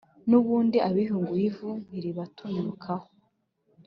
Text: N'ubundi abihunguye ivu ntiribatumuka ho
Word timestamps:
N'ubundi 0.29 0.77
abihunguye 0.87 1.43
ivu 1.49 1.69
ntiribatumuka 1.85 2.91
ho 3.01 3.07